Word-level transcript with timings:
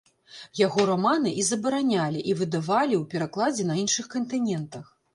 Яго 0.59 0.85
раманы 0.89 1.33
і 1.41 1.43
забаранялі, 1.51 2.19
і 2.33 2.37
выдавалі 2.41 2.93
ў 3.01 3.03
перакладзе 3.15 3.71
на 3.73 3.81
іншых 3.87 4.05
кантынентах. 4.19 4.95